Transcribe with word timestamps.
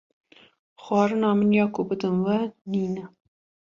Xwarina 0.83 1.29
min 1.39 1.51
ya 1.57 1.65
ku 1.73 1.81
bidim 1.87 2.15
we 2.25 2.37
nîne. 2.71 3.03